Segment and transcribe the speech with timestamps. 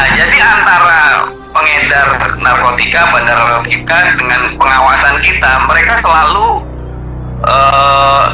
[0.00, 2.08] Ya, jadi antara pengedar
[2.40, 6.64] narkotika, bandar narkotika dengan pengawasan kita, mereka selalu
[7.44, 8.32] uh,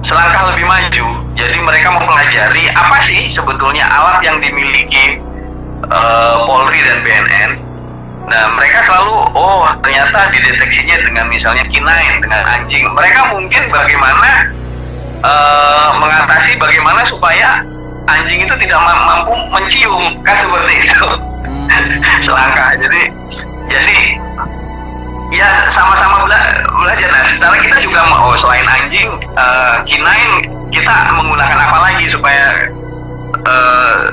[0.00, 1.06] selangkah lebih maju.
[1.36, 5.20] Jadi mereka mempelajari apa sih sebetulnya alat yang dimiliki
[5.92, 7.50] uh, Polri dan BNN.
[8.24, 12.80] Nah, mereka selalu, oh ternyata dideteksinya dengan misalnya kinain, dengan anjing.
[12.80, 14.56] Mereka mungkin bagaimana
[15.20, 17.60] uh, mengatasi bagaimana supaya
[18.08, 21.08] anjing itu tidak mampu mencium, kan seperti itu.
[21.44, 21.66] Hmm.
[22.26, 22.76] Selangkah.
[22.78, 23.02] Jadi,
[23.68, 23.98] jadi
[25.32, 26.40] ya sama-sama bela
[26.78, 27.08] belajar.
[27.10, 30.30] Nah, secara kita juga mau oh, selain anjing, uh, kinain
[30.74, 32.68] kita menggunakan apa lagi supaya
[33.46, 34.10] uh,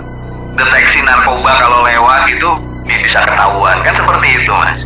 [0.56, 2.50] deteksi narkoba kalau lewat itu
[2.86, 4.84] bisa ketahuan kan seperti itu mas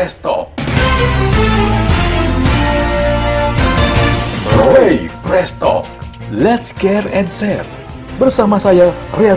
[0.00, 0.48] Presto.
[4.72, 5.84] Ray Presto.
[6.32, 7.68] Let's Care and Share
[8.16, 9.36] bersama saya Ria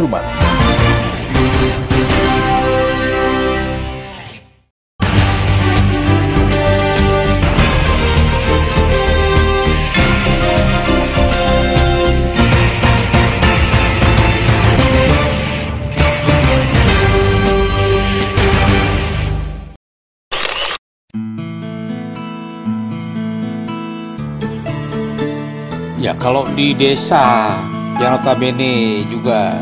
[26.16, 26.22] Ruman.
[26.22, 27.58] kalau di desa
[27.98, 29.58] yang notabene juga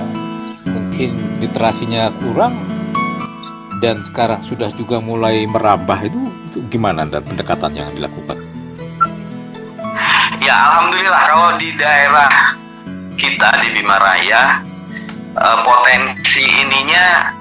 [0.67, 2.55] mungkin literasinya kurang
[3.81, 6.21] dan sekarang sudah juga mulai merambah itu,
[6.51, 8.37] itu gimana dan pendekatan yang dilakukan?
[10.41, 12.29] Ya alhamdulillah kalau di daerah
[13.17, 14.61] kita di Bima Raya
[15.33, 17.33] eh, potensi ininya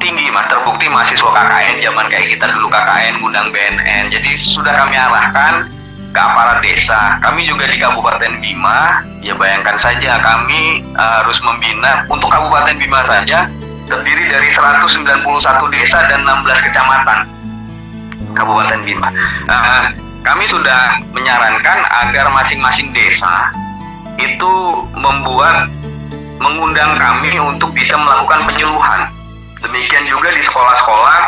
[0.00, 4.96] tinggi mas terbukti mahasiswa KKN zaman kayak kita dulu KKN gudang BNN jadi sudah kami
[4.96, 5.68] arahkan
[6.10, 7.18] ke aparat desa.
[7.22, 13.02] Kami juga di Kabupaten Bima, ya bayangkan saja kami uh, harus membina untuk Kabupaten Bima
[13.06, 13.46] saja
[13.86, 15.26] terdiri dari 191
[15.74, 17.18] desa dan 16 kecamatan
[18.34, 19.08] Kabupaten Bima.
[19.46, 19.82] Uh,
[20.20, 23.48] kami sudah menyarankan agar masing-masing desa
[24.20, 24.52] itu
[24.92, 25.70] membuat
[26.40, 29.08] mengundang kami untuk bisa melakukan penyuluhan.
[29.60, 31.20] Demikian juga di sekolah-sekolah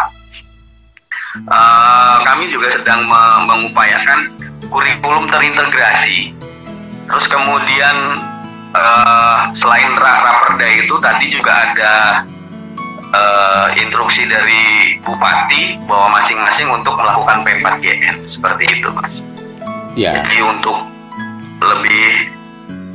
[1.48, 3.04] uh, kami juga sedang
[3.48, 4.32] mengupayakan
[4.72, 6.32] kurikulum terintegrasi.
[7.06, 7.96] Terus kemudian
[8.72, 11.94] uh, selain raperda itu tadi juga ada
[13.12, 19.14] uh, instruksi dari bupati bahwa masing-masing untuk melakukan P4GN seperti itu, Mas.
[19.92, 20.16] Ya.
[20.16, 20.76] Jadi untuk
[21.62, 22.32] lebih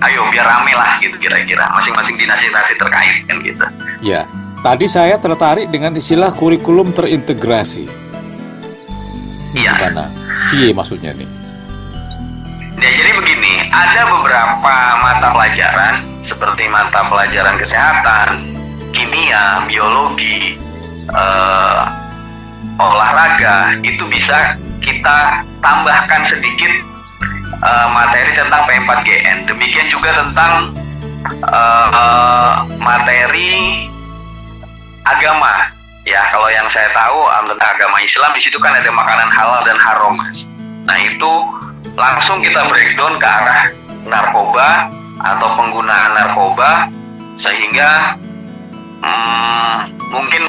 [0.01, 3.66] ayo biar rame lah gitu kira-kira masing-masing dinasti-dinasti terkait kan gitu.
[4.01, 4.25] Ya.
[4.66, 7.85] Tadi saya tertarik dengan istilah kurikulum terintegrasi.
[9.53, 9.71] Iya.
[9.77, 10.09] Gimana?
[10.57, 11.36] Iya maksudnya nih?
[12.77, 18.53] Ya, jadi begini, ada beberapa mata pelajaran seperti mata pelajaran kesehatan,
[18.93, 20.61] kimia, biologi,
[21.09, 21.89] uh,
[22.77, 24.53] olahraga itu bisa
[24.85, 26.69] kita tambahkan sedikit
[27.66, 29.49] uh, materi tentang P4GN.
[29.49, 30.77] Demikian juga tentang
[31.49, 33.89] uh, materi
[35.01, 35.66] agama.
[36.05, 37.25] Ya, kalau yang saya tahu
[37.57, 40.13] tentang agama Islam di situ kan ada makanan halal dan haram,
[40.87, 41.33] Nah, itu
[41.95, 43.71] langsung kita breakdown ke arah
[44.07, 44.91] narkoba
[45.23, 46.91] atau penggunaan narkoba
[47.37, 48.17] sehingga
[49.01, 49.75] hmm,
[50.09, 50.43] mungkin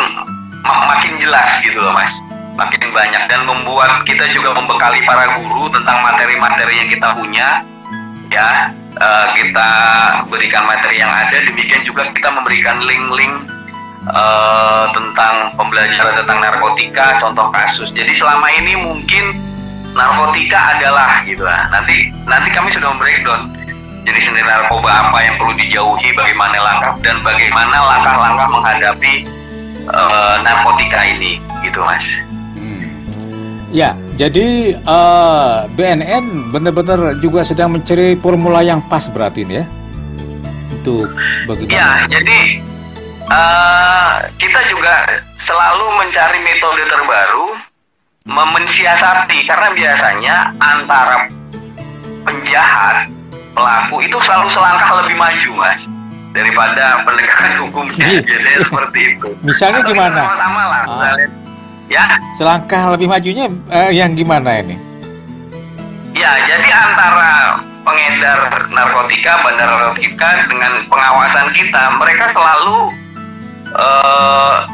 [0.65, 2.10] mak makin jelas gitu loh mas.
[2.59, 3.22] Makin banyak.
[3.31, 7.62] Dan membuat kita juga membekali para guru tentang materi-materi yang kita punya
[8.34, 8.75] ya.
[8.99, 9.70] Uh, kita
[10.26, 13.47] berikan materi yang ada demikian juga kita memberikan link-link
[14.10, 17.94] uh, tentang pembelajaran tentang narkotika contoh kasus.
[17.94, 19.38] Jadi selama ini mungkin
[19.99, 21.67] narkotika adalah gitu lah.
[21.75, 23.51] Nanti nanti kami sudah membreakdown
[24.06, 29.15] jadi sendiri narkoba apa yang perlu dijauhi, bagaimana langkah dan bagaimana langkah-langkah menghadapi
[29.91, 32.06] uh, narkotika ini, gitu mas.
[32.56, 32.89] Hmm.
[33.69, 39.67] Ya, jadi uh, eh, BNN benar-benar juga sedang mencari formula yang pas berarti ini ya
[40.79, 41.11] untuk
[41.44, 41.75] bagaimana?
[41.75, 42.39] Ya, jadi
[43.29, 44.94] uh, kita juga
[45.44, 47.68] selalu mencari metode terbaru
[48.29, 51.33] mensiasati karena biasanya antara
[52.29, 53.09] penjahat
[53.57, 55.81] pelaku itu selalu selangkah lebih maju mas
[56.37, 58.21] daripada penegakan hukumnya iya.
[58.29, 59.29] biasanya seperti itu.
[59.41, 60.21] Misalnya Atau gimana?
[60.37, 61.17] sama lah ah.
[61.89, 62.05] ya?
[62.37, 64.77] Selangkah lebih majunya eh, yang gimana ini?
[66.13, 72.93] Ya jadi antara pengedar narkotika bandar narkotika dengan pengawasan kita mereka selalu
[73.73, 74.69] uh,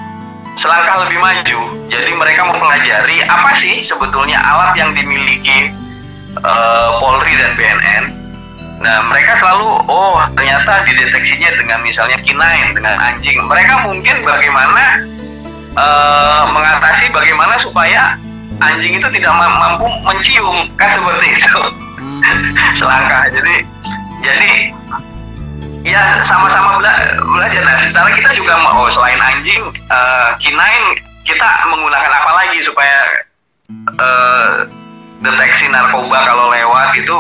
[0.59, 1.61] selangkah lebih maju.
[1.91, 5.71] Jadi mereka mempelajari apa sih sebetulnya alat yang dimiliki
[6.43, 8.05] uh, Polri dan BNN.
[8.83, 13.39] Nah, mereka selalu oh ternyata dideteksinya dengan misalnya kinain dengan anjing.
[13.47, 14.85] Mereka mungkin bagaimana
[15.79, 18.19] uh, mengatasi bagaimana supaya
[18.63, 21.59] anjing itu tidak mampu mencium kan seperti itu.
[21.99, 22.53] Hmm.
[22.79, 23.31] Selangkah.
[23.31, 23.55] Jadi
[24.25, 24.51] jadi
[25.85, 29.61] ya sama-sama bela belajar nah sementara kita juga mau oh, selain anjing
[29.93, 30.85] uh, kinain
[31.29, 32.99] kita menggunakan apa lagi supaya
[34.01, 34.65] uh,
[35.21, 37.17] deteksi narkoba kalau lewat itu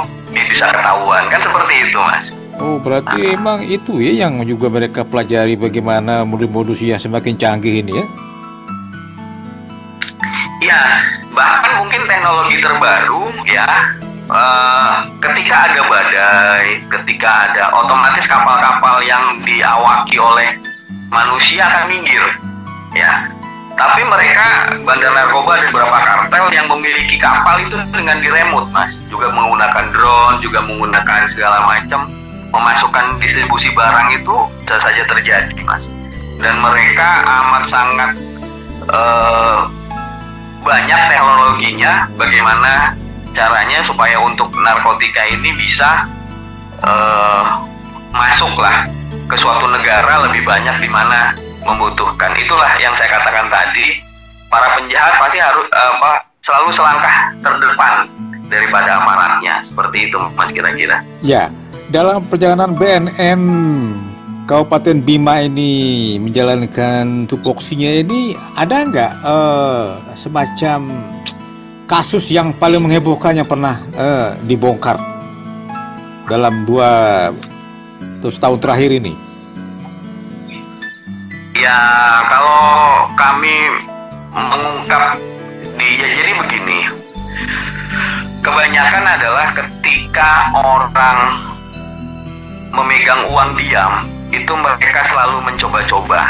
[0.48, 3.34] bisa ketahuan kan seperti itu mas Oh berarti nah.
[3.34, 8.06] emang itu ya yang juga mereka pelajari bagaimana modus-modus yang semakin canggih ini ya?
[10.62, 10.82] Ya
[11.34, 13.66] bahkan mungkin teknologi terbaru ya
[14.24, 20.56] Uh, ketika ada badai, ketika ada otomatis kapal-kapal yang diawaki oleh
[21.12, 22.24] manusia akan minggir,
[22.96, 23.28] ya.
[23.76, 28.96] Tapi mereka bandar narkoba ada beberapa kartel yang memiliki kapal itu dengan diremut, mas.
[29.12, 32.08] Juga menggunakan drone, juga menggunakan segala macam
[32.48, 34.34] memasukkan distribusi barang itu
[34.64, 35.84] bisa saja terjadi, mas.
[36.40, 38.10] Dan mereka amat sangat
[38.88, 39.68] uh,
[40.64, 42.94] banyak teknologinya, bagaimana
[43.34, 46.06] caranya supaya untuk narkotika ini bisa
[46.80, 47.66] uh,
[48.14, 48.86] masuklah
[49.26, 51.34] ke suatu negara lebih banyak di mana
[51.66, 52.32] membutuhkan.
[52.38, 53.98] Itulah yang saya katakan tadi,
[54.46, 57.94] para penjahat pasti harus apa selalu selangkah terdepan
[58.46, 59.60] daripada amaratnya.
[59.66, 61.02] Seperti itu Mas kira-kira.
[61.24, 61.50] Ya,
[61.90, 63.42] dalam perjalanan BNN
[64.44, 70.84] Kabupaten Bima ini menjalankan tupoksinya ini ada nggak uh, semacam
[71.84, 74.96] kasus yang paling menghebohkan yang pernah uh, dibongkar
[76.24, 77.28] dalam dua
[78.24, 79.12] terus tahun terakhir ini?
[81.54, 81.80] Ya
[82.28, 83.56] kalau kami
[84.32, 85.16] mengungkap
[85.76, 86.80] di ya jadi begini,
[88.40, 91.18] kebanyakan adalah ketika orang
[92.74, 96.26] memegang uang diam itu mereka selalu mencoba-coba,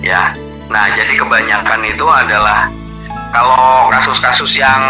[0.00, 0.32] ya.
[0.72, 2.66] Nah jadi kebanyakan itu adalah
[3.34, 4.82] kalau kasus-kasus yang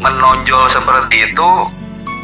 [0.00, 1.50] menonjol seperti itu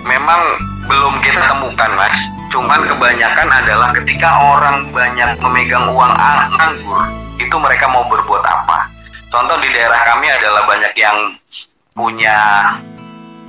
[0.09, 0.41] memang
[0.87, 2.17] belum kita temukan mas.
[2.55, 6.15] Cuman kebanyakan adalah ketika orang banyak memegang uang
[6.63, 7.03] anggur
[7.37, 8.89] itu mereka mau berbuat apa.
[9.29, 11.37] Contoh di daerah kami adalah banyak yang
[11.93, 12.39] punya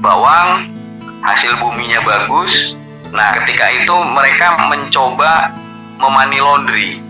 [0.02, 0.68] bawang
[1.24, 2.76] hasil buminya bagus.
[3.14, 5.54] Nah ketika itu mereka mencoba
[6.02, 7.07] memani laundry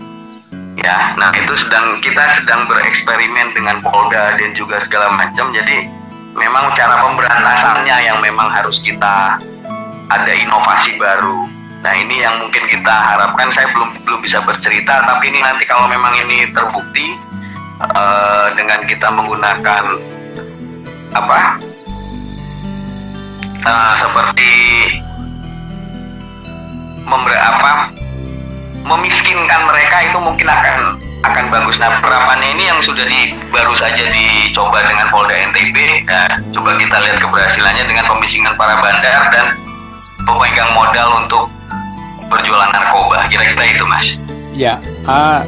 [0.78, 5.50] ya nah itu sedang kita sedang bereksperimen dengan Polda dan juga segala macam.
[5.50, 5.90] Jadi
[6.38, 9.38] memang cara pemberantasannya yang memang harus kita
[10.08, 11.50] ada inovasi baru.
[11.82, 13.50] Nah ini yang mungkin kita harapkan.
[13.50, 17.06] Saya belum belum bisa bercerita tapi ini nanti kalau memang ini terbukti
[17.94, 19.84] uh, dengan kita menggunakan
[21.14, 21.40] apa?
[23.58, 24.54] Uh, seperti
[27.02, 27.97] member apa
[28.88, 31.76] memiskinkan mereka itu mungkin akan akan bagus.
[31.76, 35.76] Nah penerapannya ini yang sudah di baru saja dicoba dengan Polda NTB.
[36.08, 39.46] Nah, coba kita lihat keberhasilannya dengan pemiskingan para bandar dan
[40.24, 41.44] pemegang modal untuk
[42.32, 43.28] berjualan narkoba.
[43.28, 44.06] Kira-kira itu, Mas.
[44.56, 44.80] Ya.
[45.08, 45.44] Uh,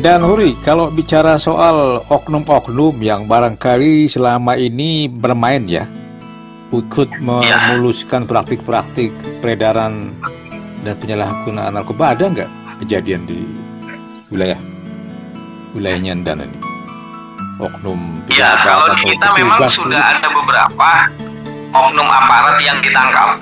[0.00, 5.84] dan Huri, kalau bicara soal oknum-oknum yang barangkali selama ini bermain ya,
[6.72, 7.20] ikut ya.
[7.20, 9.12] memuluskan praktik-praktik
[9.44, 10.16] peredaran
[10.82, 12.50] dan penyalahgunaan narkoba ada nggak
[12.82, 13.46] kejadian di
[14.28, 14.58] wilayah
[15.72, 16.58] wilayahnya dan ini?
[17.62, 20.90] Oknum ya kalau di kita memang sudah ada beberapa
[21.72, 23.38] oknum aparat yang ditangkap.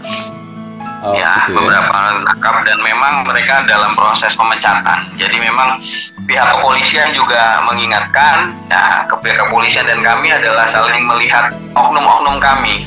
[1.00, 5.08] Oh, ya, gitu ya, beberapa tangkap dan memang mereka dalam proses pemecatan.
[5.16, 5.80] Jadi memang
[6.28, 12.84] pihak kepolisian juga mengingatkan, ya, ke pihak kepolisian dan kami adalah saling melihat oknum-oknum kami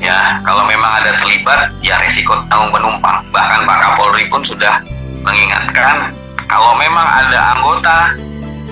[0.00, 3.22] ya kalau memang ada terlibat ya resiko tanggung penumpang.
[3.30, 4.80] Bahkan Pak Kapolri pun sudah
[5.22, 6.16] mengingatkan
[6.48, 8.16] kalau memang ada anggota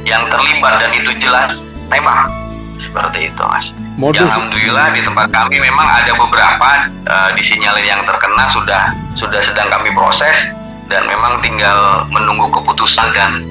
[0.08, 1.61] yang terlibat dan itu jelas
[1.92, 2.26] tembak.
[2.80, 3.68] Seperti itu mas.
[3.99, 4.23] Modus.
[4.23, 9.68] Ya, Alhamdulillah di tempat kami memang ada beberapa uh, disinyalir yang terkena sudah sudah sedang
[9.68, 10.49] kami proses
[10.88, 13.44] dan memang tinggal menunggu keputusan dan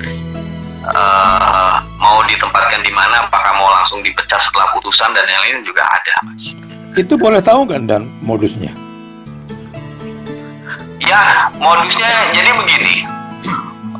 [0.87, 5.83] uh, mau ditempatkan di mana apakah mau langsung dipecat setelah putusan dan yang lain juga
[5.85, 6.55] ada mas
[6.95, 8.71] itu boleh tahu kan dan modusnya?
[11.03, 13.03] Ya, modusnya jadi begini.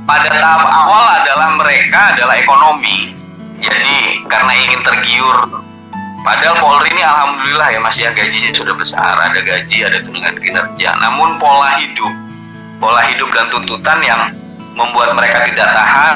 [0.08, 3.12] Pada tahap awal adalah mereka adalah ekonomi.
[3.60, 5.66] Jadi karena ingin tergiur
[6.28, 10.92] Padahal Polri ini alhamdulillah ya masih ya gajinya sudah besar, ada gaji, ada tunjangan kinerja.
[11.00, 12.14] Namun pola hidup,
[12.84, 14.22] pola hidup dan tuntutan yang
[14.76, 16.16] membuat mereka tidak tahan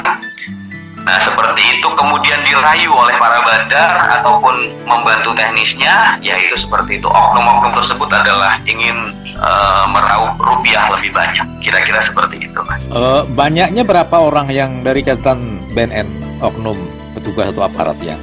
[1.02, 3.90] Nah, seperti itu kemudian dirayu oleh para bandar
[4.22, 7.10] ataupun membantu teknisnya, yaitu seperti itu.
[7.10, 9.10] Oknum-oknum tersebut adalah ingin
[9.42, 11.42] uh, meraup rupiah lebih banyak.
[11.58, 12.78] Kira-kira seperti itu, Mas.
[12.86, 16.06] Uh, banyaknya berapa orang yang dari catatan BNN
[16.38, 16.78] oknum
[17.18, 18.20] petugas atau aparat yang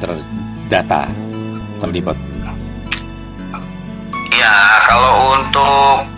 [0.00, 1.12] terdata
[1.84, 2.16] terlibat?
[4.32, 6.08] Ya, kalau untuk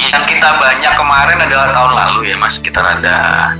[0.00, 2.56] yang kita banyak kemarin adalah tahun lalu ya, Mas.
[2.56, 3.52] Kita ada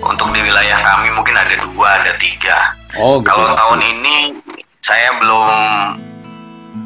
[0.00, 2.72] untuk di wilayah kami mungkin ada dua, ada tiga.
[2.96, 4.16] Oh, gitu Kalau tahun ini
[4.80, 5.48] saya belum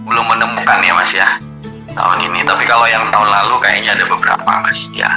[0.04, 1.28] belum menemukan ya Mas ya
[1.94, 2.42] tahun ini.
[2.42, 5.10] Tapi kalau yang tahun lalu kayaknya ada beberapa Mas ya.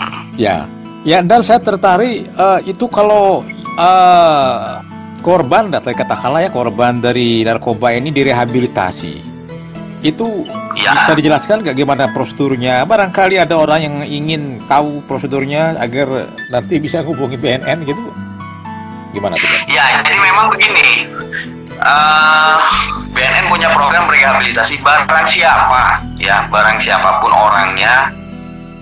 [0.00, 0.20] Hmm.
[0.36, 0.56] Ya,
[1.04, 3.44] ya dan saya tertarik eh, itu kalau
[3.76, 4.56] eh,
[5.24, 9.39] korban, data katakanlah ya korban dari narkoba ini direhabilitasi,
[10.00, 10.96] itu Ya.
[10.96, 12.82] bisa dijelaskan nggak gimana prosedurnya?
[12.84, 18.00] Barangkali ada orang yang ingin tahu prosedurnya agar nanti bisa hubungi BNN gitu.
[19.10, 19.50] Gimana tuh?
[19.66, 21.10] Ya, jadi memang begini.
[21.80, 22.56] eh
[23.10, 28.12] BNN punya program rehabilitasi barang siapa ya, barang siapa pun orangnya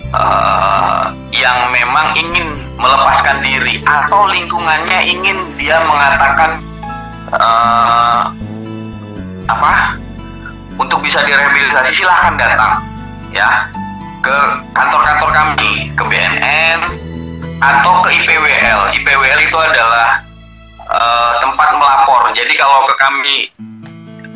[0.09, 6.59] eh yang memang ingin melepaskan diri atau lingkungannya ingin dia mengatakan
[7.31, 8.21] eh
[9.47, 9.71] apa
[10.79, 12.79] untuk bisa direhabilitasi silahkan datang
[13.35, 13.67] ya.
[14.19, 14.35] Ke
[14.75, 16.79] kantor-kantor kami ke BNN
[17.59, 20.19] atau ke IPWL IPWL itu adalah
[20.79, 22.31] eh, tempat melapor.
[22.35, 23.37] Jadi kalau ke kami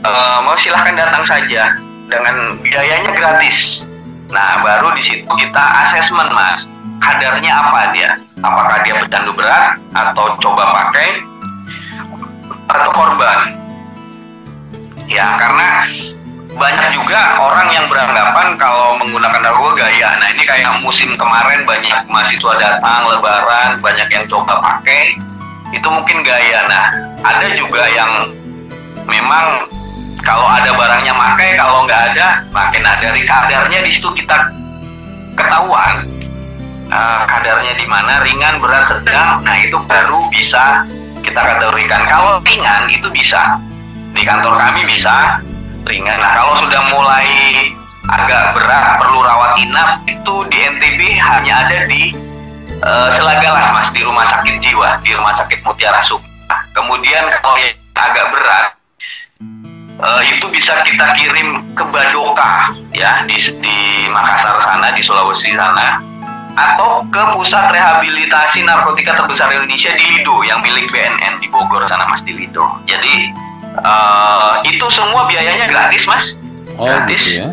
[0.03, 1.71] eh, mau silahkan datang saja.
[2.03, 3.88] Dengan biayanya gratis.
[4.27, 6.67] Nah baru di situ kita asesmen mas.
[7.00, 8.12] Kadarnya apa dia?
[8.43, 11.19] Apakah dia pecandu berat atau coba pakai?
[12.71, 13.39] Atau korban?
[15.07, 15.88] Ya karena
[16.53, 20.10] banyak juga orang yang beranggapan kalau menggunakan narkoba gaya.
[20.22, 25.17] Nah ini kayak musim kemarin banyak mahasiswa datang lebaran, banyak yang coba pakai,
[25.74, 26.65] itu mungkin gaya.
[26.69, 26.83] Nah
[27.25, 28.12] ada juga yang
[29.10, 29.67] memang
[30.24, 34.53] kalau ada barangnya pakai, kalau nggak ada, makin ada dari kadarnya di situ kita
[35.36, 36.07] ketahuan
[36.88, 39.41] eh, kadarnya di mana ringan, berat, sedang.
[39.41, 40.86] Nah itu baru bisa
[41.25, 42.05] kita kategorikan.
[42.05, 43.57] Kalau ringan itu bisa
[44.13, 45.41] di kantor kami bisa
[45.87, 46.17] ringan.
[46.19, 47.27] Nah kalau sudah mulai
[48.11, 52.11] agak berat perlu rawat inap itu di NTB hanya ada di
[52.83, 56.57] uh, Selagalas mas di rumah sakit jiwa di rumah sakit Mutiara Sukma.
[56.75, 58.65] Kemudian kalau yang agak berat
[60.03, 63.77] uh, itu bisa kita kirim ke Badoka ya di, di
[64.11, 65.99] Makassar sana di Sulawesi sana
[66.53, 72.05] atau ke pusat rehabilitasi narkotika terbesar Indonesia di Lido yang milik BNN di Bogor sana
[72.05, 72.77] mas di Lido.
[72.85, 73.33] Jadi
[73.73, 76.37] Uh, itu semua biayanya gratis mas.
[76.77, 77.25] Oh, gratis.
[77.25, 77.49] gitu ya.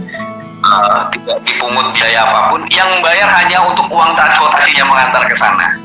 [0.60, 2.60] Uh, tidak dipungut biaya apa pun.
[2.68, 5.80] Yang bayar hanya untuk uang transportasinya mengantar ke sana.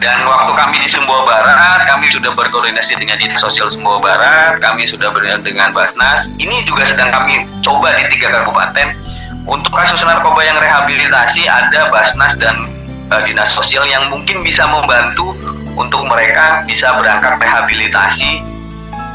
[0.00, 4.88] Dan waktu kami di Sumbawa Barat kami sudah berkoordinasi dengan dinas sosial Sumbawa Barat kami
[4.88, 6.26] sudah berkoordinasi dengan Basnas.
[6.40, 8.96] Ini juga sedang kami coba di tiga kabupaten.
[9.44, 12.72] Untuk kasus narkoba yang rehabilitasi ada Basnas dan
[13.12, 15.36] uh, dinas sosial yang mungkin bisa membantu
[15.76, 18.53] untuk mereka bisa berangkat rehabilitasi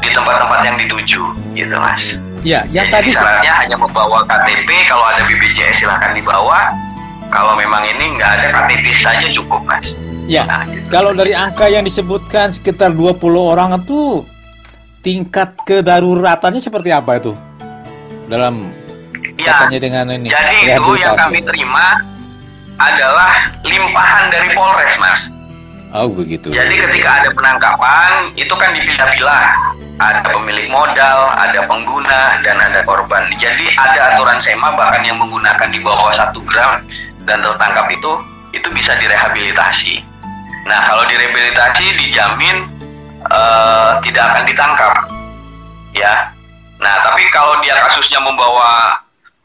[0.00, 1.22] di tempat-tempat yang dituju
[1.54, 2.02] gitu mas.
[2.40, 6.72] Ya, yang Jadi tadi syaratnya hanya membawa KTP kalau ada BPJS silahkan dibawa.
[7.30, 9.92] Kalau memang ini nggak ada KTP saja cukup mas.
[10.24, 10.86] Ya, Nah, gitu.
[10.88, 14.24] kalau dari angka yang disebutkan sekitar 20 orang itu
[15.02, 17.32] tingkat kedaruratannya seperti apa itu?
[18.30, 18.72] Dalam
[19.40, 21.96] Ya, katanya dengan ini jadi itu yang kami terima
[22.76, 25.20] adalah limpahan dari Polres mas.
[25.90, 26.52] Oh, begitu.
[26.54, 29.44] Jadi ketika ada penangkapan itu kan dipilah-pilah.
[30.00, 33.28] Ada pemilik modal, ada pengguna, dan ada korban.
[33.36, 36.80] Jadi ada aturan SEMA bahkan yang menggunakan di bawah satu gram
[37.28, 38.12] dan tertangkap itu
[38.56, 40.00] itu bisa direhabilitasi.
[40.64, 42.64] Nah kalau direhabilitasi dijamin
[43.28, 44.92] eh, tidak akan ditangkap,
[45.92, 46.32] ya.
[46.80, 48.96] Nah tapi kalau dia kasusnya membawa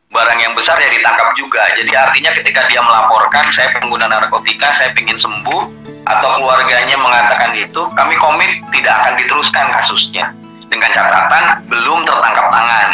[0.08, 1.68] barang yang besar ya ditangkap juga.
[1.76, 5.68] Jadi artinya ketika dia melaporkan saya pengguna narkotika, saya ingin sembuh
[6.08, 10.32] atau keluarganya mengatakan itu, kami komit tidak akan diteruskan kasusnya
[10.75, 12.89] dengan catatan belum tertangkap tangan.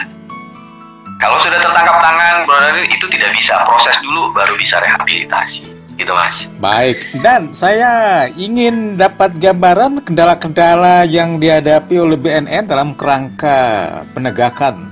[1.18, 6.50] Kalau sudah tertangkap tangan, berarti itu tidak bisa proses dulu baru bisa rehabilitasi, gitu mas.
[6.58, 13.58] Baik, dan saya ingin dapat gambaran kendala-kendala yang dihadapi oleh BNN dalam kerangka
[14.14, 14.90] penegakan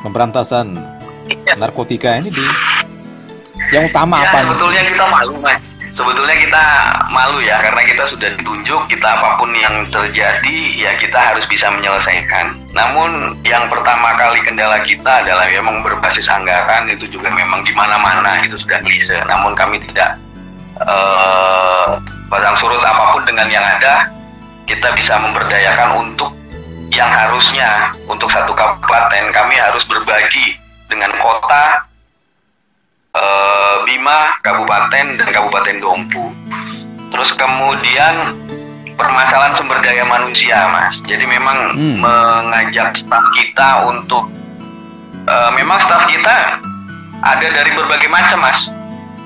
[0.00, 0.76] pemberantasan
[1.24, 1.54] Iya.
[1.56, 2.42] narkotika ini di
[3.70, 4.48] yang utama Ya, apa nih?
[4.50, 5.62] sebetulnya kita malu mas.
[6.00, 6.64] Sebetulnya kita
[7.12, 11.68] malu ya karena kita sudah ditunjuk kita apa pun yang terjadi ya kita harus bisa
[11.68, 12.56] menyelesaikan.
[12.72, 18.40] Namun yang pertama kali kendala kita adalah memang berbasis anggaran itu juga memang di mana-mana
[18.40, 19.20] itu sudah klise.
[19.28, 20.16] Namun kami tidak
[22.32, 24.08] pasang surut apa pun dengan yang ada
[24.64, 26.32] kita bisa memberdayakan untuk
[26.88, 30.56] yang harusnya untuk satu kabupaten kami harus berbagi
[30.88, 31.89] dengan kota
[33.10, 36.30] eh, Bima, kabupaten dan kabupaten Dompu.
[37.10, 38.38] Terus kemudian
[38.94, 41.00] permasalahan sumber daya manusia, Mas.
[41.02, 41.98] Jadi memang Hmm.
[41.98, 44.30] mengajak staf kita untuk
[45.26, 46.58] eh, memang staf kita
[47.20, 48.70] ada dari berbagai macam, Mas.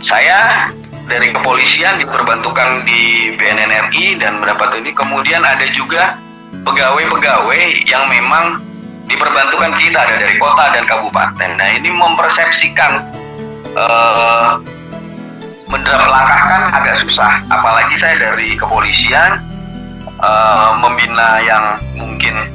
[0.04, 0.68] Saya
[1.04, 4.92] dari kepolisian diperbantukan di BNN RI dan mendapat ini.
[4.92, 6.16] Kemudian ada juga
[6.64, 8.60] pegawai-pegawai yang memang
[9.04, 11.50] diperbantukan kita ada dari kota dan kabupaten.
[11.60, 13.04] Nah ini mempersepsikan
[13.74, 14.50] eh
[15.74, 17.42] mendrap langkah kan agak susah.
[17.50, 19.42] Apalagi saya dari kepolisian
[20.22, 21.64] eh, membina yang
[21.98, 22.46] mungkin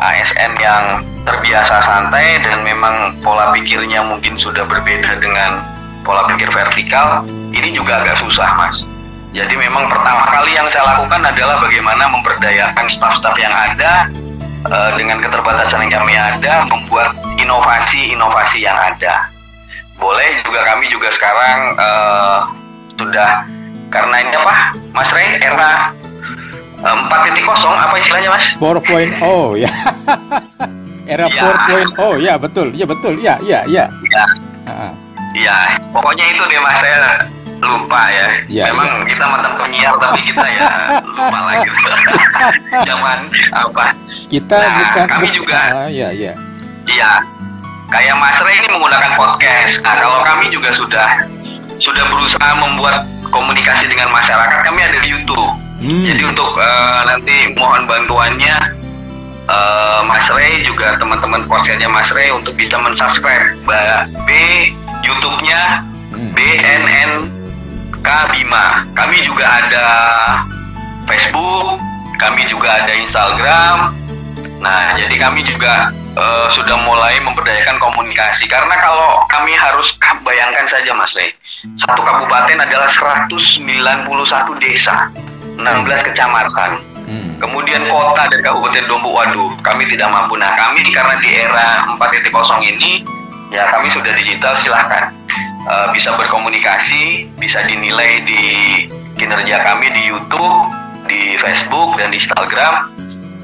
[0.00, 5.60] ASN yang terbiasa santai dan memang pola pikirnya mungkin sudah berbeda dengan
[6.04, 7.24] pola pikir vertikal.
[7.50, 8.84] Ini juga agak susah, Mas.
[9.30, 14.08] Jadi memang pertama kali yang saya lakukan adalah bagaimana memberdayakan staf-staf yang ada
[14.66, 19.39] eh, dengan keterbatasan yang kami ada, membuat inovasi-inovasi yang ada.
[20.00, 22.38] Boleh juga kami juga sekarang eh,
[22.96, 23.30] sudah
[23.90, 24.54] karena ini apa,
[24.90, 25.92] Mas Rey era
[26.80, 28.44] eh, 4.0 apa istilahnya Mas?
[28.56, 29.70] 4.0 ya.
[31.10, 31.52] Era Ya.
[31.66, 33.84] 4.0 ya betul, ya betul, ya ya ya.
[33.90, 34.24] Ya,
[34.70, 34.94] Ah,
[35.34, 35.56] ya,
[35.90, 37.26] pokoknya itu deh Mas saya
[37.60, 38.26] lupa ya.
[38.46, 40.68] Ya, memang kita mantan penyiar tapi kita ya
[41.02, 41.68] lupa lagi.
[42.86, 43.18] Zaman
[43.50, 43.84] apa?
[44.30, 45.58] Kita Nah, bukan kami juga.
[45.74, 46.32] Ah, ya ya.
[46.86, 47.10] Iya,
[47.90, 49.82] kayak Mas Rey ini menggunakan podcast.
[49.82, 51.08] Nah, kalau kami juga sudah
[51.82, 53.04] sudah berusaha membuat
[53.34, 55.50] komunikasi dengan masyarakat, kami ada di YouTube.
[55.80, 56.04] Hmm.
[56.06, 58.56] Jadi untuk eh, nanti mohon bantuannya
[59.48, 63.58] eh, Mas Rey juga teman-teman podcastnya Mas Rey untuk bisa mensubscribe
[64.24, 64.30] B
[65.00, 66.34] YouTube-nya Hmm.
[66.34, 67.10] BNN
[68.02, 68.82] K Bima.
[68.98, 69.86] Kami juga ada
[71.06, 71.78] Facebook,
[72.18, 73.94] kami juga ada Instagram.
[74.60, 80.92] Nah, jadi kami juga eh, sudah mulai memberdayakan komunikasi karena kalau kami harus bayangkan saja
[80.92, 81.32] Mas Rey,
[81.80, 84.04] satu kabupaten adalah 191
[84.60, 85.08] desa,
[85.56, 86.76] 16 kecamatan.
[87.10, 87.32] Hmm.
[87.40, 90.36] Kemudian kota dan kabupaten Dompu, waduh, kami tidak mampu.
[90.36, 93.02] Nah, kami karena di era 4.0 ini,
[93.48, 95.08] ya kami sudah digital, silahkan
[95.64, 98.44] eh, bisa berkomunikasi, bisa dinilai di
[99.16, 100.68] kinerja kami di YouTube,
[101.08, 102.74] di Facebook dan di Instagram.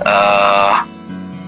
[0.04, 0.95] Eh,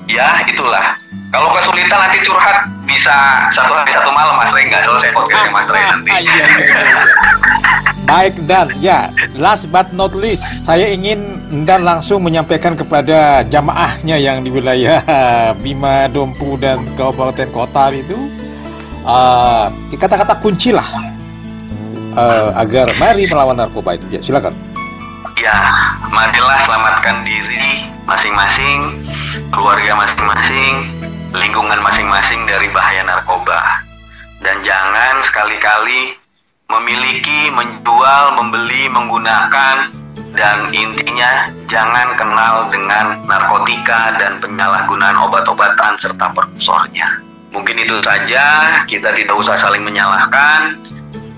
[0.08, 0.96] ya itulah.
[1.28, 5.68] Kalau kesulitan nanti curhat bisa satu hari satu malam Mas Rey nggak selesai podcastnya Mas
[5.68, 6.08] Rey nanti.
[6.08, 7.02] Ah, iya, iya, iya, iya.
[8.08, 14.40] Baik dan ya last but not least saya ingin dan langsung menyampaikan kepada jamaahnya yang
[14.40, 15.04] di wilayah
[15.62, 18.16] Bima, Dompu dan Kabupaten Kota itu
[19.04, 20.88] uh, kata-kata kunci lah
[22.16, 24.56] uh, agar mari melawan narkoba itu ya silakan.
[25.38, 25.54] Ya,
[26.10, 29.06] marilah selamatkan diri masing-masing,
[29.52, 30.74] keluarga masing-masing,
[31.32, 33.84] lingkungan masing-masing dari bahaya narkoba.
[34.38, 36.14] Dan jangan sekali-kali
[36.68, 39.90] memiliki, menjual, membeli, menggunakan,
[40.36, 47.24] dan intinya jangan kenal dengan narkotika dan penyalahgunaan obat-obatan serta perkusornya.
[47.48, 50.76] Mungkin itu saja, kita tidak usah saling menyalahkan,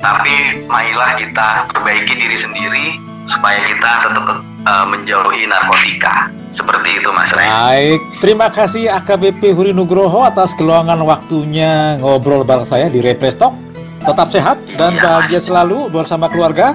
[0.03, 2.87] tapi marilah kita perbaiki diri sendiri
[3.31, 6.29] supaya kita tetap eh, menjauhi narkotika.
[6.51, 7.47] Seperti itu Mas Ray.
[7.47, 13.55] Baik, terima kasih AKBP Huri Nugroho atas keluangan waktunya ngobrol bareng saya di Represtok.
[14.01, 15.47] Tetap sehat dan Iya, bahagia Mas.
[15.47, 16.75] selalu bersama keluarga.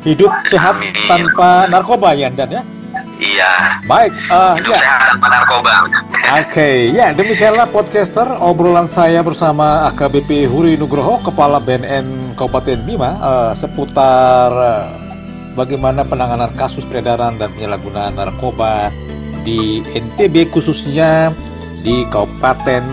[0.00, 0.96] Hidup sehat Amin.
[1.04, 2.62] tanpa narkoba ya Dan ya.
[3.20, 4.16] Iya, Baik,
[4.56, 4.80] hidup ya.
[4.80, 5.72] sehat tanpa narkoba.
[6.40, 13.52] Oke, ya demikianlah podcaster obrolan saya bersama AKBP Huri Nugroho, Kepala BNN Kabupaten Bima eh,
[13.52, 14.84] seputar eh,
[15.54, 18.92] bagaimana penanganan kasus peredaran dan penyalahgunaan narkoba
[19.42, 21.32] di NTB khususnya
[21.80, 22.84] di Kabupaten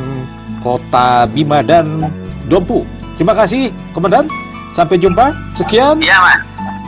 [0.63, 2.07] Kota Bima dan
[2.47, 2.87] Dompu.
[3.19, 4.29] Terima kasih, Komandan.
[4.71, 5.33] Sampai jumpa.
[5.57, 5.99] Sekian.
[5.99, 6.43] Iya Mas.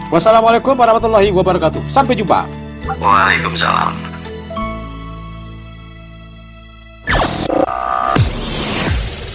[0.10, 1.82] Wassalamualaikum warahmatullahi wabarakatuh.
[1.90, 2.46] Sampai jumpa.
[2.98, 3.94] Waalaikumsalam.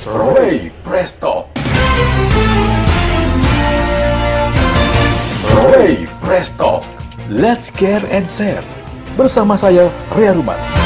[0.05, 1.54] Ray Presto.
[6.25, 6.81] Presto.
[7.29, 8.65] Let's care and share.
[9.15, 10.84] Bersama saya, Rea Ruman.